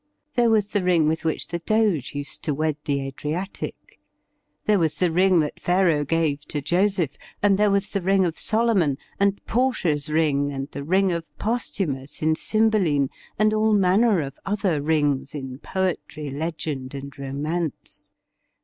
[0.33, 3.99] There was the ring with which the Doge used to wed the Adriatic.
[4.65, 8.35] There was the ring that Pharaoh gave to Joseph, and there was the ring of
[8.35, 14.39] Solomon, and Portia's ring, and the ring of Posthumus in' Cymbeline,' and all manner of
[14.43, 18.09] other rings in poetry, legend, and romance.